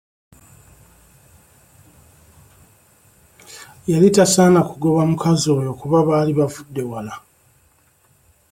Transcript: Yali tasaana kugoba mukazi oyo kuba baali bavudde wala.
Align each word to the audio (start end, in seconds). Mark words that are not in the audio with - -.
Yali 3.87 4.09
tasaana 4.15 4.59
kugoba 4.69 5.01
mukazi 5.11 5.47
oyo 5.57 5.71
kuba 5.79 5.97
baali 6.07 6.31
bavudde 6.39 6.83
wala. 6.91 7.13